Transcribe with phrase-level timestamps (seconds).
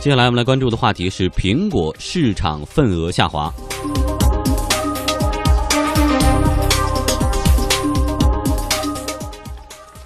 [0.00, 3.52] 接下来我们来关注的话题是苹果市场份额下滑。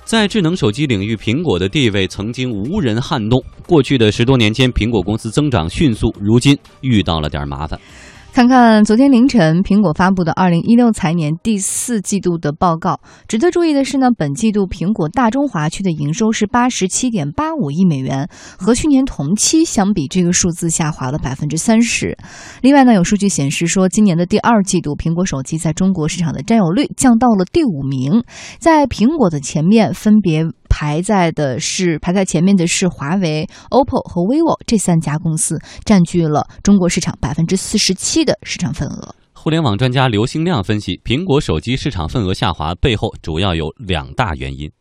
[0.04, 3.42] 在智能手机领域，苹果的地位曾经无人撼动。
[3.66, 7.78] 过去的十多年间，苹果公司增长迅速，如今遇到了点麻烦。
[8.34, 12.98] 看看昨天凌晨苹果发布的二零一六财年第四季度的报告。
[13.28, 18.26] 值得注意的是呢，本季度苹果大中华区的营收是八十七点八五亿美元，
[18.56, 22.16] 和去年同期相比，这个数字下滑了百分之三十。
[22.62, 28.24] 另外呢，有数据显示说，今年的第二季度，苹果手机在中国市场的占有率降到了第五名，
[28.58, 30.46] 在苹果的前面分别。
[30.72, 39.14] 排在的是排在前面的是华为、OPPO 和 vivo 这三家公司，占据了中国市场百分之四十七的市场份额。
[39.36, 44.72] 互联网专家刘兴亮分析，苹果手机市场份额下滑背后主要有两大原因，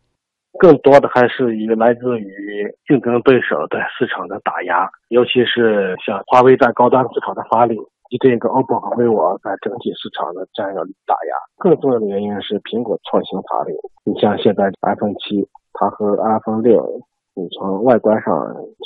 [0.57, 7.75] 更多的还是以来自于竞争对手对市场的打压，尤其是像华为在高端市场的发力，
[8.09, 11.35] 以及这个 OPPO 和 vivo 在整体市场的占有率打压。
[11.59, 13.75] 更重要的原因是苹果创新乏力，
[14.07, 15.43] 你像现在 iPhone 七。
[15.73, 17.01] 它和 iPhone 六，
[17.35, 18.33] 你从外观上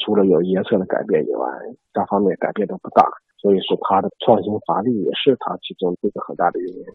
[0.05, 1.47] 除了有颜色的改变以外，
[1.94, 3.03] 各方面改变都不大，
[3.41, 6.86] 所以说它的创新乏力也是它其中一个很大的原因。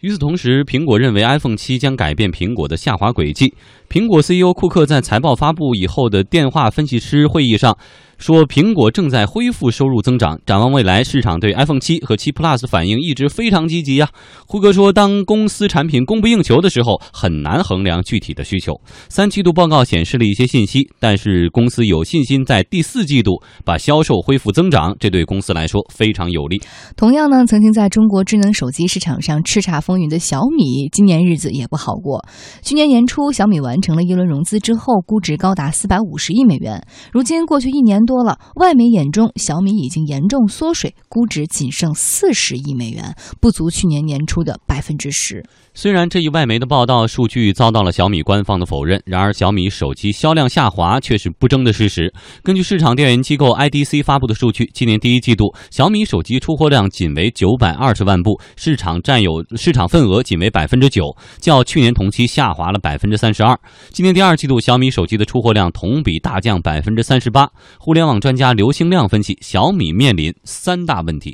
[0.00, 3.54] 与此同时，苹果认为 iPhone 七将改变苹果的下滑轨迹。
[3.88, 7.78] 苹果 CEO 库克在财报发布以后的电话分析师会议上。
[8.18, 14.08] 说苹果正在恢复收入增长，展望未来，市场对 iPhone 七和七 Plus 反应一直非常积极呀。
[14.46, 18.72] 胡哥说，当公司产品供不应求的时候，很难衡量具体的需求。
[19.10, 26.60] 三季度报告显示了一些信息，但是公司有信心在第四季度把销售恢复增长，这对公司来说非常有利。
[26.96, 32.24] 同样呢，曾经在中国智能手机市场上叱咤风云的小米，今年日子也不好过。
[32.62, 36.82] 去年年初，小米完成了一轮融资之后，估值高达四百五十亿美元。
[37.12, 38.05] 如今过去一年。
[38.06, 45.44] 多了，外媒眼中小米已经严重缩水，估值仅剩四十亿美元，不足去年年初的百分之十。
[45.74, 52.10] 虽然这一外媒的报道数据遭到了小米官方的否认，然而小米手机销量下滑却是不争的事实。
[52.42, 63.58] 根据市场调研机构 IDC 发布的数据，今年第一季度小米手机出货量仅为九百二十万部，市场占有市场份额仅为百分之九，较去年同期下滑了百分之三十二。
[63.90, 67.50] 今年第二季度小米手机的出货量同比大降百分之三十八。
[67.78, 71.32] 互互联网专家刘兴亮分析，小米面临三大问题。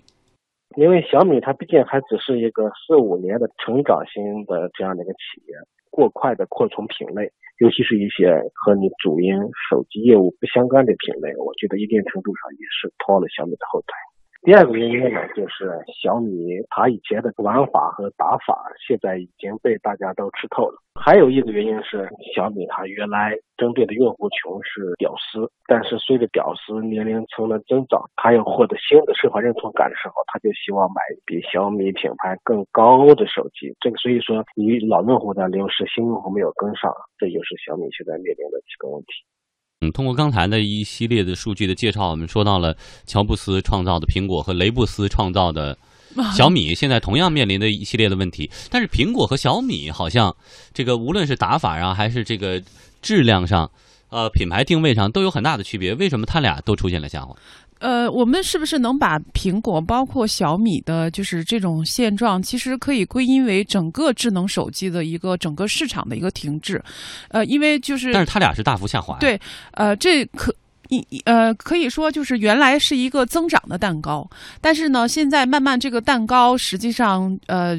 [0.78, 5.58] 因为小米它毕竟还只是一个四五年的成长型的这样的一个企业，
[5.90, 7.26] 过快的扩充品类，
[7.58, 9.34] 尤其是一些和你主营
[9.68, 13.90] 手机业务不相干的品类，我觉得一定程度上也是拖了小米的后腿。
[14.44, 15.70] 第二个原因呢，就是
[16.02, 20.82] 小米它以前的玩法和打法，现在已经被大家都吃透了。
[21.00, 33.72] 还有一个原因是，小米它原来针对的用户群是屌丝，但是随着屌丝年龄层的增长，他要获得新的社会认同感的时候，他就希望买比小米品牌更高的手机。
[33.78, 39.22] 这个所以说，你老用户在流失，新用户没有跟上，这就是小米现在面临的几个问题。
[39.82, 45.76] 嗯，通过刚才的一系列的数据的介绍，我们说到了乔布斯创造的苹果和雷布斯创造的
[46.36, 48.48] 小米，现在同样面临的一系列的问题。
[48.70, 50.34] 但是苹果和小米好像
[50.72, 52.62] 这个无论是打法上还是这个
[53.00, 53.68] 质量上，
[54.10, 55.92] 呃，品牌定位上都有很大的区别。
[55.94, 57.34] 为什么它俩都出现了下滑？
[57.82, 66.80] 呃，我们是不是能把苹果包括小米的，就是这种现状，其实可以归因为整个智能手机的一个整个市场的一个停滞？
[67.28, 69.18] 呃，因为就是，但是它俩是大幅下滑。
[69.18, 69.38] 对，
[69.72, 70.54] 呃，这可
[70.88, 77.76] 一呃可以说就是原来是一个增长的蛋糕，但是呢，现在慢慢这个蛋糕实际上呃。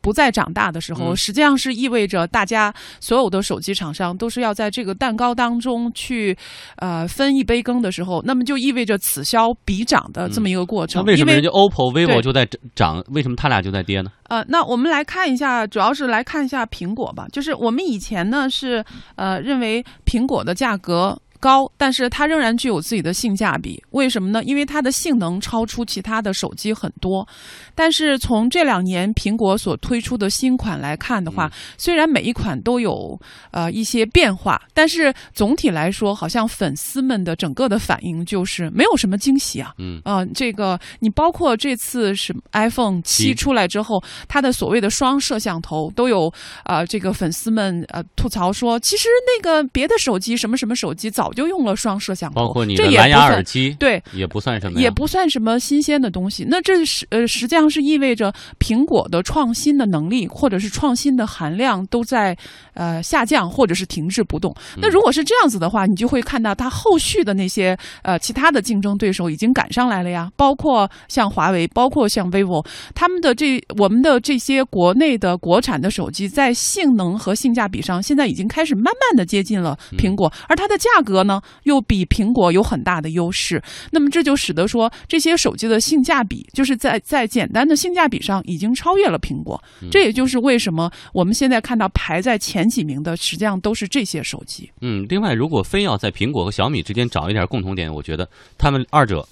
[0.00, 6.36] 不再长大的时候，实际上是意味着大家所有的手机厂商都是要在这个蛋糕当中去，
[6.76, 11.02] 呃，分一杯羹的时候，那么就意味着此消彼长的这么一个过程。
[11.04, 14.10] 那为什么人家 OPPO、vivo 就在涨，为什么它俩就在跌呢？
[14.28, 17.26] 呃，那我们来看一下，主要是来看一下苹果吧。
[17.32, 18.84] 就是我们以前呢是
[19.16, 21.18] 呃认为苹果的价格。
[21.40, 23.82] 高，但是它仍然具有自己的性价比。
[23.90, 24.44] 为什么呢？
[24.44, 27.26] 因为它的性能超出其他的手机很多。
[27.74, 33.18] 但是从这两年苹果所推出的新款来看的话，虽然每一款都有
[33.50, 39.72] 呃一些变化，但是总体来说，好像粉丝们的整个的反应就是没有什么惊喜啊。
[39.78, 46.30] 嗯，呃，这个你包括这次是 iPhone 七出来之后，它的所谓的双摄像头都有
[46.64, 51.29] 啊，这个粉丝们呃吐槽说，其实那个别的手机什么什么手机早。
[51.30, 56.44] 早就用了双摄像头，包括你的蓝牙耳机，对，也不算什么，也不算什么新鲜的东西。
[56.48, 62.36] 那这是呃，实际上是意味着苹果的创新的能力或者是创新的含量都在
[62.74, 64.52] 呃下降或者是停滞不动。
[64.76, 83.62] 那如果是这样子的话，你就会看到它后续的那些呃其他的竞争对手已经赶上来了呀，包括像华为，包括像 vivo，他们的这我们的这些国内的国产的手机在性能和性价比上，现在已经开始慢慢的接近了苹果，而它的价格呢又比苹果有很大的优势。
[83.90, 89.62] 那么这就使得说这些手机的性价比，就是在在简单的性价比上已经超越了苹果。
[89.90, 94.70] 这也就是为什么我们现在看到排在前几名的，实际上都是这些手机。
[94.80, 98.28] 嗯，另外，如果非要在苹果和小米之间找一点共同点，我觉得
[98.58, 99.26] 他们二者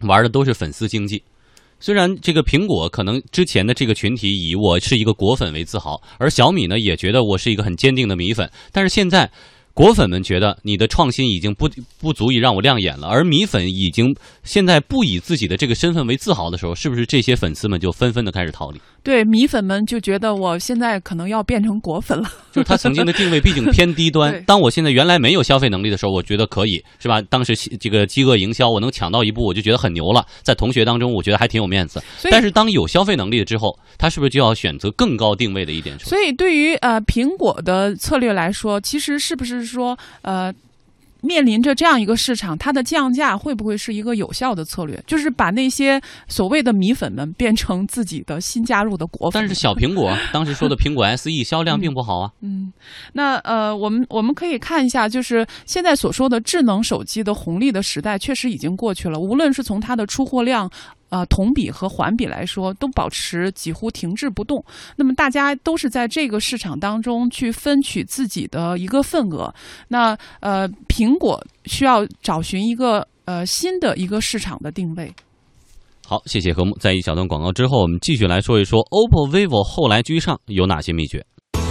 [0.00, 1.22] 玩的都是粉丝经济。
[1.80, 9.30] 虽然这个苹果可能之前的这个群体以我是一个果粉为自豪，而小米呢也觉得我是一个很坚定的米粉，但是现在。
[9.78, 11.70] 果粉们觉得你的创新已经不
[12.00, 18.80] 不足以让我亮眼了，而米粉已经现在不以自己的这个身份为自豪的时候，是不是这些粉丝们就纷纷的开始逃离？
[19.02, 22.28] 对，米粉们就觉得我现在可能要变成果粉了。
[22.52, 27.22] 就是他曾经的定位毕竟偏低端， 当我现在原来没有消费能力的时候，我觉得可以，是吧？
[27.22, 32.02] 当时这个饥饿营销，我能抢到一步，我就觉得很牛了，在同学当中，我觉得还挺有面子。
[32.30, 35.98] 但是当有消费能力了之后，他是不是就要选择更高定位的一点？
[36.00, 40.52] 所以对于呃苹果的策略来说，其实是不是说呃？
[41.20, 45.02] 面临着这样一个市场，它的降价会不会是一个有效的策略？
[45.06, 49.42] 就是把那些所谓的米粉们变成自己的新加入的果粉。
[49.42, 52.30] 但是小苹果 当时说的苹果 SE 销量并不好啊。
[52.40, 52.72] 嗯，
[53.12, 59.18] 那呃，我们我们可以看一下，就是现在所说的智能手机的红利的时代确实已经过去了。
[59.18, 60.70] 无论是从它的出货量。
[61.09, 64.63] 呃，同比和环比来说，都保持几乎停滞不动。
[64.95, 69.53] 那么大家都是在这个市场当中去分取自己的一个份额。
[69.89, 75.13] 那呃，苹果需要找寻一个呃新的一个市场的定位。
[76.07, 76.75] 好，谢谢何木。
[76.79, 81.23] 在一小段广告之后，我们继续来说一说 OPPO、vivo 后来居上有哪些秘诀。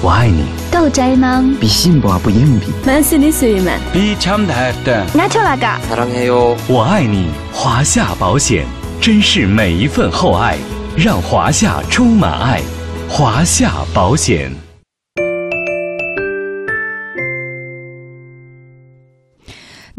[0.05, 0.45] 我爱你。
[0.73, 1.43] 够宅吗？
[1.61, 2.67] 比幸福不硬币。
[2.85, 5.05] 만스니스위만比참다 다。
[5.17, 6.57] 나초라가 사랑해 요。
[6.69, 8.65] 我爱你，华夏保险。
[9.00, 10.58] 珍视每一份厚爱，
[10.98, 12.62] 让华夏充满爱。
[13.08, 14.67] 华夏保险。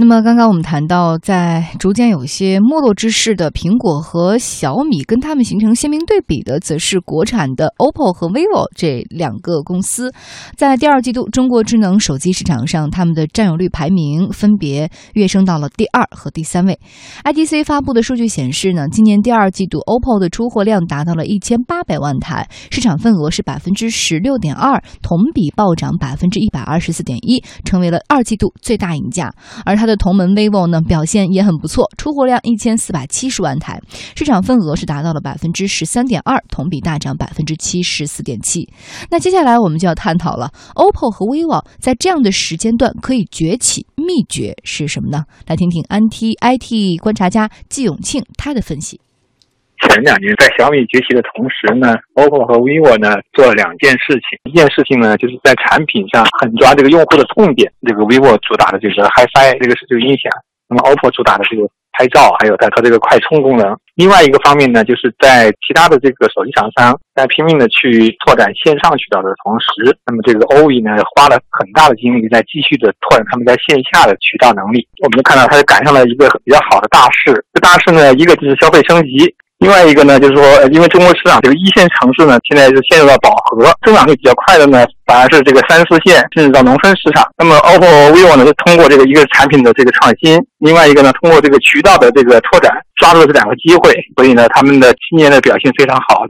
[0.01, 10.13] 那么，刚刚我们谈到，在逐渐有些没落之势的苹果和小米，跟他们形成鲜明对比的，则是国产的 OPPO 和 vivo 这两个公司。
[10.55, 16.79] 在第二季度中国智能手机市场上，他们的占有率排名分别跃升到了第二和第三位。
[17.25, 29.35] IDC 发布的数据显示呢，今年第二季度 OPPO 的出货量达到了一千八百万台，市场份额是百分之十六点二，同比暴涨百分之一百二十四点一，成为了二季度最大赢家。
[29.67, 33.81] 而它的同门 vivo 呢表现也很不错，出货量一千四百七十万台，
[34.15, 38.69] 市场份额是达到了百分之十三点二，同比大涨百分之七十四点七。
[39.11, 45.25] 那接下来我们就要探讨了，OPPO 和 vivo 在这样的时间段可以崛起，秘诀是什么呢？
[45.47, 49.01] 来听听安 T I T 观察家季永庆他的分析。
[49.81, 54.39] 前两年在小米崛起的同时呢，OPPO 和 vivo 呢做了两件事情。
[54.45, 57.71] 一件事情呢，就是在产品上狠抓这个用户的痛点。
[57.87, 60.31] 这个 vivo 主打的这个 HiFi 这个是这个音响，
[60.69, 63.77] 那么 OPPO 主打的这个拍照，还有它它这个快充功能。
[63.95, 74.87] 另外一个方面呢，就是在其他的这个手机厂商在拼命的去拓展线上渠道的同时，那么这个 OV 呢花了很大的精力在继续的拓展他们在线下的渠道能力。
[75.03, 77.45] 我们就看到它赶上了一个比较好的大势。
[77.53, 79.35] 这大势呢，一个就是消费升级。
[79.59, 87.27] 另外一个呢，就是说，因为中国市场这个一线城市呢，现在是陷入到饱和，增长率比较快的呢，反而是这个三四线甚至到农村市场。
[87.37, 96.25] 那么，OPPO、vivo 呢，是通过这个一个产品的这个创新，另外一个呢，通过这个渠道的这个拓展，抓住了这两个机会，所以呢，他们的今年的表现非常好。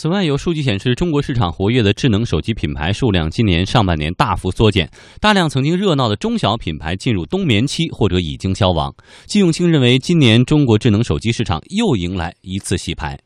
[0.00, 4.88] 此外，有数据显示，中国市场活跃的智能手机品牌数量今年上半年大幅缩减，
[5.20, 8.94] 大量曾经热闹的中小品牌进入冬眠期或者已经消亡。
[9.26, 13.18] 季永清认为，今年中国智能手机市场又迎来一次洗牌。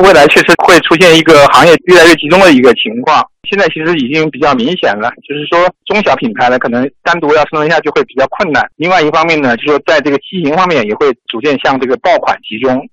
[0.00, 8.64] 未来确实会出现一个行业越来越集中的一个情况，现在其实已经比较明显了，就是说中小品牌呢，可能单独要生存下去会比较困难。
[8.76, 12.88] 另外一方面呢，就是说在这个机型方面也会逐渐向这个爆款集中。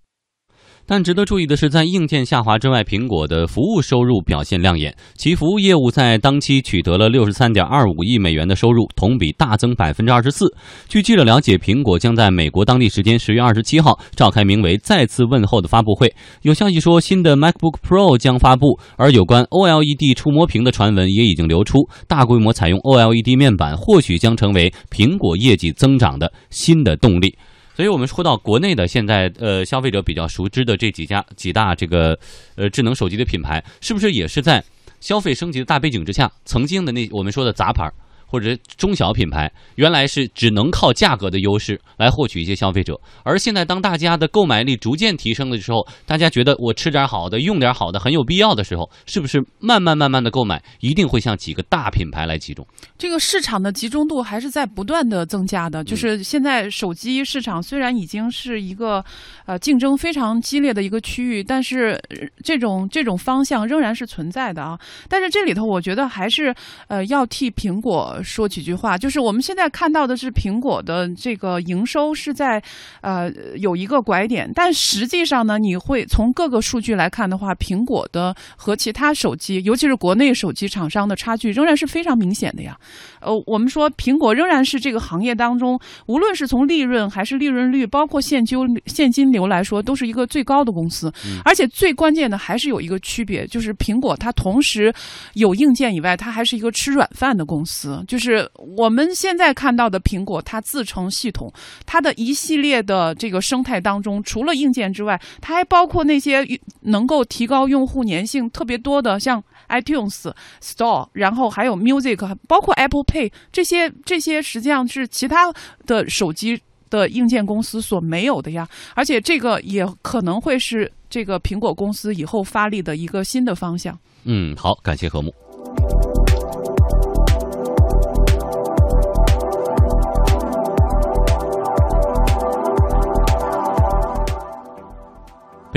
[0.87, 4.95] 但值得注意的是，在硬件下滑之外，苹果的服务收入表现亮眼。
[5.15, 10.45] 其服务业务在当期取得了六十三点二五亿美元的收入，同比大增百分之二十四。
[10.87, 16.15] 据记者了解，苹果将在美国当地时间十月二十七号召开名为“再次问候”的发布会。
[16.43, 21.79] 有消息说，新的 MacBook Pro 将发布，而有关 OLED 触摸屏的传闻也已经流出。
[22.07, 27.37] 大规模采用 OLED 面板，或许将成为苹果业绩增长的新的动力。
[27.77, 32.17] 所以，我们说到国内的现在，呃，消费者比较熟知的这几家几大这个
[32.55, 34.63] 呃智能手机的品牌，是不是也是在
[34.99, 37.87] 消费升级的大背景之下，曾经的那我们说的杂牌？
[38.27, 52.67] 或者中小品牌原来是只能靠价格的优势来获取一些消费者，而现在当大家的购买力逐渐提升的时候，大家觉得我吃点好的、用点好的很有必要的时候，是不是慢慢慢慢的购买一定会向几个大品牌来集中？
[52.97, 55.83] 这个市场的集中度还是在不断的增加的。
[55.83, 59.03] 就是现在手机市场虽然已经是一个
[59.45, 61.97] 呃竞争非常激烈的一个区域，但是
[62.43, 64.77] 这种这种方向仍然是存在的啊。
[65.07, 66.53] 但是这里头我觉得还是
[66.87, 68.15] 呃要替苹果。
[68.23, 72.61] 说几句话，就是我们现在看到的是苹果的这个营收是在，
[73.01, 82.77] 呃，有一个拐点，但实际上呢，你会从各个数据来看的话，苹果的和其他手机，尤其是国内手机厂商的差距仍然是非常明显的呀。
[83.21, 91.11] 呃，我们说苹果仍然是这个行业当中，无论是从利润还是利润率，包括现金现金流来说，都是一个最高的公司。
[91.43, 94.93] 而且最关键的还是有一个区别，就是苹果它同时
[95.33, 98.03] 有硬件以外，它还是一个吃软饭的公司。
[98.07, 101.51] 就是我们现在看到的苹果，它自成系统，
[101.85, 106.47] 它的一系列的这个生态当中，除了硬件之外，它还包括那些
[106.81, 115.53] 能够提高用户粘性特别多的，像 iTunes Store，然后还有 Music，包括 Apple Pay 这些，这些实际上是其他
[115.85, 116.59] 的手机
[116.89, 118.67] 的硬件公司所没有的呀。
[118.95, 123.97] 而且这个也可能会是这个苹果公司以后发力的一个新的方向。
[124.23, 125.33] 嗯，好，感谢何木。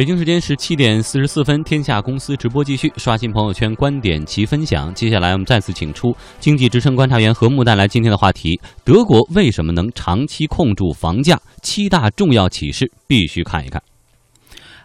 [0.00, 4.94] 北京时间十七点四十四分，天下公司直播继续，刷新朋友圈观点齐分享。
[4.94, 11.38] 接下来我们再次请出经济之声观察员何木带来今天的话题：德国为什么能长期控住房价？
[11.60, 13.82] 七大重要启示必须看一看。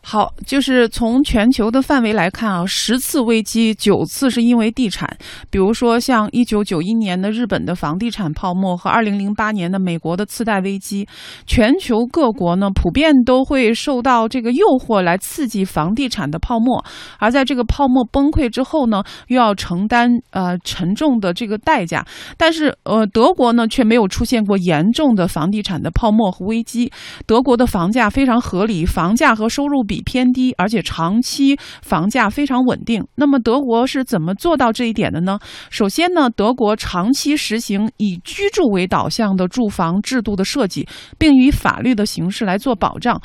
[0.08, 5.18] 好，就是从全球的范围来看啊，十次危机九次是因为地产，
[5.50, 11.08] 比如说像一九九一年的日本的房地产泡沫和二零零八年的美国的次贷危机，
[11.48, 16.86] 全球各国呢普遍都会受到这个诱惑来刺激房地产的泡沫，
[17.18, 22.06] 而在这个泡沫崩溃之后呢，又要承担呃沉重的这个代价。
[22.38, 26.92] 但是呃，德国呢却没有出现过严重的房地产的泡沫和危机，
[27.26, 29.95] 德国的房价非常合理，房价和收入比。
[29.96, 33.02] 比偏低，而且长期房价非常稳定。
[33.16, 35.40] 那么德国是怎么做到这一点的呢？
[35.70, 40.86] 首先呢，德国长期实行以居住为导向的住房制度的设计，
[41.18, 43.18] 并以法律的形式来做保障。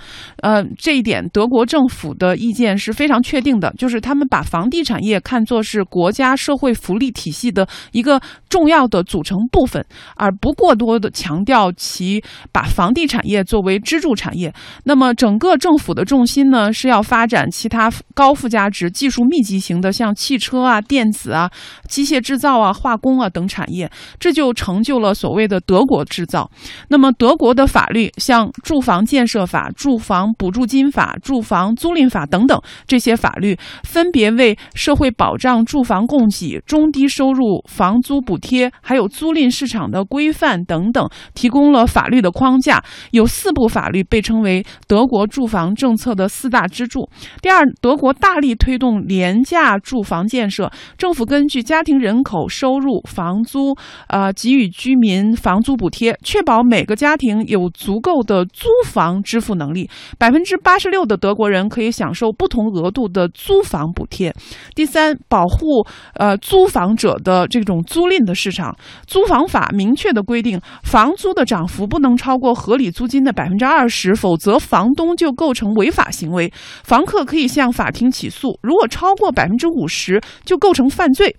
[0.42, 9.84] 呃，这一点德国政府的意见是非常确定的，就是他们把房地产业看作是国家社会福利体系的一个重要的组成部分，
[10.14, 12.22] 而不过多的强调其
[12.52, 14.54] 把房地产业作为支柱产业。
[14.84, 16.59] 那么整个政府的重心呢？
[16.60, 21.50] 呢是要发展其他高附加值、技术密集型的，像汽车啊、电子啊、
[21.88, 26.50] 机械制造啊、化工啊等产业，这就成就了所谓的德国制造。
[26.88, 42.84] 那么德国的法律，像住房建设法、住房补助金法、住房租赁法等等这些法律，分别为社会保障住房供给、中低收入房租补贴，还有租赁市场的规范等等，提供了法律的框架。
[43.12, 46.49] 有四部法律被称为德国住房政策的四。
[46.50, 47.08] 大支柱。
[47.40, 53.74] 第二，德国大力推动廉价住房建设，政府根据家庭人口、收入、房租，
[54.08, 59.88] 呃，给予居民房租补贴，确保每个家庭有足够的租房支付能力。
[60.18, 64.34] 百分之八十六的德国人可以享受不同额度的租房补贴。
[64.74, 68.76] 第三，保护呃租房者的这种租赁的市场。
[69.06, 76.29] 租房法明确的规定，房租的涨幅不能超过合理租金的百分之二十，否则房东就构成违法行为。
[76.30, 76.52] 为
[76.84, 81.34] 房客可以向法庭起诉，如果超过百分之五十，就构成犯罪。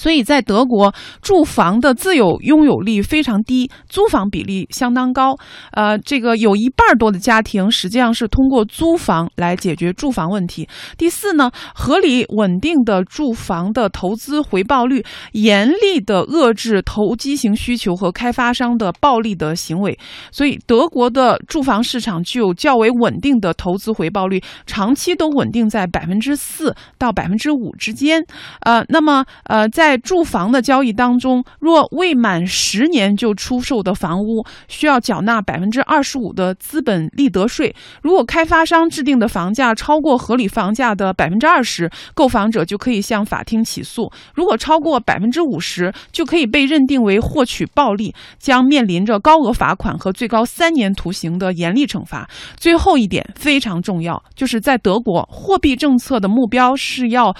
[0.00, 0.90] 所以在德国，
[1.20, 5.36] 住房的自有拥有率非常低，租房比例相当高。
[5.72, 10.66] 呃，这个有一半多的家庭实际上是通过租房来解决住房问题。
[10.96, 19.98] 第四呢，合理稳定的住房的投资回报率，严厉的遏制投机型需求和开发商的暴利的行为。
[20.32, 28.24] 所以，德国的住房市场具有较为稳定的投资回报率，长期都稳定在百分之四到百分之五之间。
[28.60, 37.74] 呃，那么呃，在在住房的交易当中，若未满十年就出售的房屋，需要缴纳百分之二十五的资本利得税。
[38.00, 52.30] 如果开发商制定的房价超过合理房价的百分之二十，购房者就可以向法庭起诉；如果超过百分之五十，就可以被认定为获取暴利，将面临着高额罚款和最高三年徒刑的严厉惩罚。
[52.56, 57.34] 最后一点非常重要，就是在德国，货币政策的目标是要。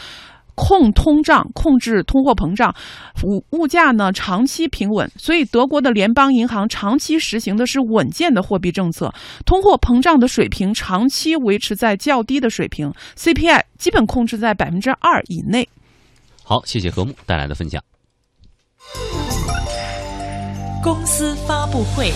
[0.61, 2.75] 控通胀，控制通货膨胀，
[3.25, 9.11] 物物价呢长期平稳，所以德国的联邦银行长期实行的是稳健的货币政策，
[9.47, 15.67] 通货膨胀的水平长期维持在较低的水平，CPI 基本控制在百分之二以内。
[16.45, 17.83] 好，谢谢何木带来的分享。
[20.83, 22.13] 公司发布会。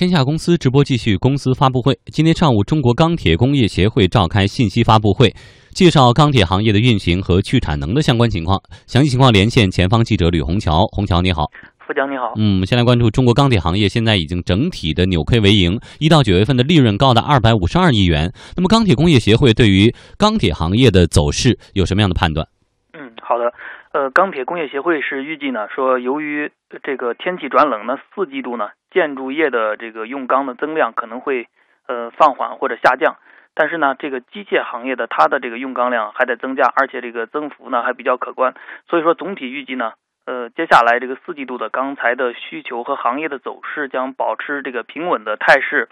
[0.00, 1.92] 天下公司直播继续公司发布会。
[2.06, 5.28] 今天上午，中国钢铁工业协会召开信息发布会，
[5.74, 8.58] 介绍钢铁行业的运行和去产能的相关情况。
[8.86, 10.86] 详细情况连线前方记者吕红桥。
[10.86, 11.42] 红桥你好，
[11.86, 12.32] 付江你好。
[12.36, 18.32] 嗯，我们先来关注中国钢铁行业，现在已经整体的扭亏为盈，一到九月份的利润高达二百五十二亿元。
[18.56, 22.48] 那么，钢铁工业协会对于钢铁行业的走势有什么样的判断？
[22.94, 23.52] 嗯，好的。
[23.92, 26.50] 呃，钢铁工业协会是预计呢，说由于
[26.82, 31.48] 这个天气转冷呢，四季度呢，建筑业的这个用钢的增量可能会
[31.86, 33.16] 呃放缓或者下降，
[33.54, 38.54] 但是呢，这个机械行业的它的这个用钢量还在增加，而且这个增幅呢还比较可观，
[38.88, 39.92] 所以说总体预计呢，
[40.26, 45.88] 呃，接下来这个四季度的钢材的需求和行业的走势将保持这个平稳的态势。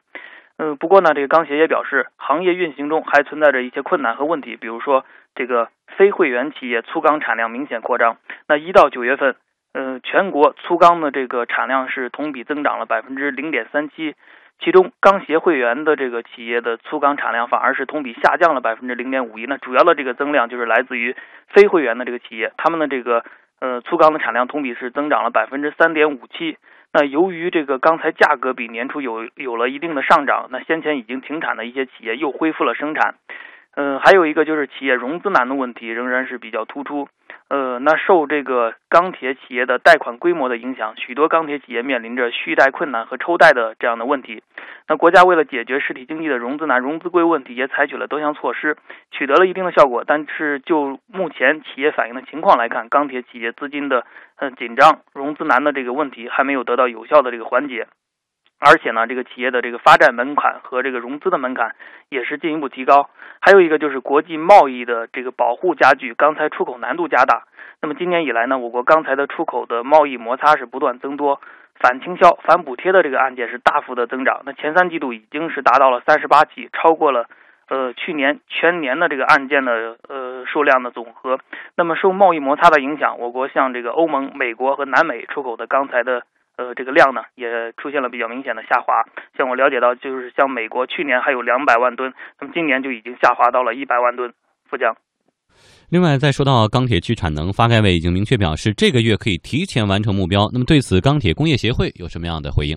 [0.61, 5.05] 嗯，不过呢，这个钢协也表示，行业运行中还存在着一些困难和问题，比如说
[5.37, 8.17] 这个非会员企业粗钢产量明显扩张。
[8.49, 9.37] 那一到九月份，
[9.75, 14.15] 呃，全国粗钢的这个产量是同比增长了百分之零点三七，
[14.59, 19.45] 其中钢协会员的这个企业的粗钢产量反而是同比下降了百分之零点五一。
[19.47, 21.15] 那主要的这个增量就是来自于
[21.49, 23.23] 非会员的这个企业，他们的这个
[23.61, 26.57] 呃粗钢的产量同比是增长了百分之三点五七。
[26.93, 33.17] 那由于这个钢材价格比年初有有了一定的上涨，那先前已经停产的一些企业又恢复了生产。
[33.77, 37.07] 嗯，还有一个就是企业融资难的问题仍然是比较突出。
[37.49, 44.43] 呃，那受这个钢铁企业的贷款规模的影响，许多钢铁企业面临着续贷困难和抽贷的这样的问题。
[44.87, 48.77] 那国家为了解决实体经济的融资难、融资贵问题，也采取了多项措施，
[49.11, 50.05] 取得了一定的效果。
[50.07, 54.05] 但是就目前企业反映的情况来看，钢铁企业资金的
[54.37, 57.87] 呃紧张、融资难的这个问题还没有得到有效的这个缓解。
[58.61, 61.77] 而且呢，这个企业的这个发债门槛和这个融资的门槛
[62.09, 63.09] 也是进一步提高。
[63.41, 67.45] 还有一个就是国际贸易的这个保护加剧，钢材出口难度加大。
[67.81, 71.41] 那么今年以来呢，我国钢材的出口的贸易摩擦是不断增多，
[71.79, 74.43] 反倾销、反补贴的这个案件是大幅的增长。
[74.45, 77.27] 那前三季度已经是达到了三十八起，超过了
[77.69, 81.39] 呃去年全年的这个案件的呃数量的总和。
[81.77, 86.25] 那么受贸易摩擦的影响，我国向这个欧盟、美国和南美出口的钢材的。
[86.59, 89.05] 呃，这个量呢也出现了比较明显的下滑。
[89.37, 94.35] 像我了解到，就是像美国去年还有两百万吨，那么今年就已经下滑到了一百万吨。
[94.69, 94.95] 富江。
[95.91, 100.51] 另外，再说到钢铁去产能，发改委已经明确表示，这个月可以提前完成目标。
[100.53, 102.77] 那么对此，钢铁工业协会有什么样的回应？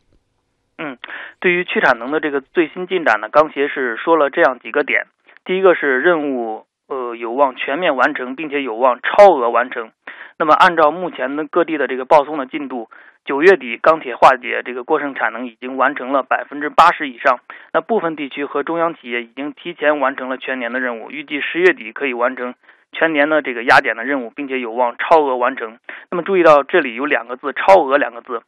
[0.77, 0.95] 嗯，
[1.41, 5.07] 对于去产能的这个最新进展呢，钢协是说了这样几个点。
[5.43, 9.91] 第一个是任务呃有望全面完成，并且有望超额完成。
[10.41, 12.89] 那么按照目前的各地的这个报送的进度。
[13.25, 17.39] 九月底，钢铁化解这个过剩产能已经完成了百分之八十以上。
[17.73, 22.55] 那部分地区和中央企业已经提前完成了全年的任务，预计十月底可以完成
[22.91, 25.77] 全年的这个压减的任务，并且有望超额完成。
[26.09, 28.41] 那么注意到这里有两个字“超额”两个字。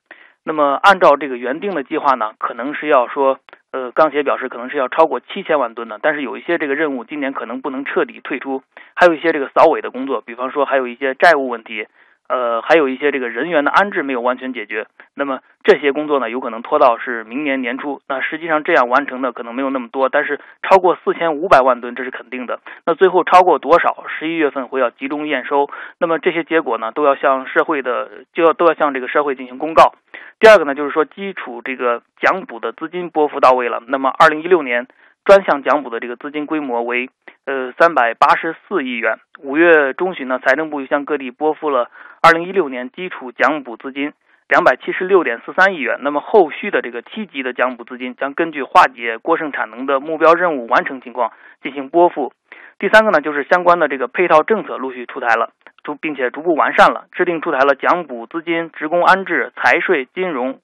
[0.44, 3.38] 那么按照这个原定的计划呢，可能是要说，
[3.74, 6.00] 呃，钢协表示可能是要超过七千万吨的。
[6.00, 8.62] 但是有一些这个任务今年可能不能彻底退出，
[8.94, 11.88] 还有一些这个扫尾的工作，比方说还有一些债务问题。
[12.28, 18.02] 呃，还有一些这个人员的安置没有完全解决，那么这些工作呢，有可能拖到是明年年初。
[18.08, 22.60] 那实际上这样完成的可能没有那么多，但是超过四千五百万吨这是肯定的。
[22.86, 24.06] 那最后超过多少？
[24.08, 25.70] 十一月份会要集中验收。
[26.00, 29.94] 那么这些结果呢，都要向社会的就要都要向这个社会进行公告。
[30.40, 33.82] 第二个呢，就是说基础这个奖补的资金拨付到位了。
[33.88, 34.88] 那么二零一六年
[35.24, 37.10] 专项奖补的这个资金规模为
[37.46, 39.18] 呃三百八十四亿元。
[39.40, 41.90] 五月中旬呢，财政部又向各地拨付了
[42.22, 44.14] 二零一六年基础奖补资金
[44.48, 45.98] 两百七十六点四三亿元。
[46.02, 52.32] 那么后续的这个七级的奖补资金将根据化解过剩产能的目标任务完成情况进行拨付。
[52.80, 55.52] 第三个呢，就是相关的这个配套政策陆续出台了，
[55.84, 60.60] 逐并且逐步完善了，制定出台了奖补资金、职工安置、财税、金融。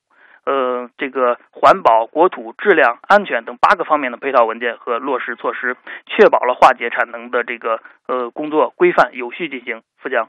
[0.49, 9.83] 呃，这个环保、国土、质量、安全等八个方面的配套文件和落实措施，确保了化解产能的这个呃工作规范有序进行。
[10.01, 10.27] 富江，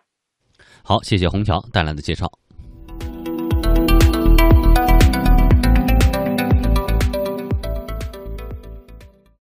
[0.85, 2.27] 好，谢谢红桥带来的介绍。